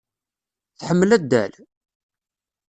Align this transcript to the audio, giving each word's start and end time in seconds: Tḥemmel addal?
Tḥemmel 0.77 1.11
addal? 1.15 1.53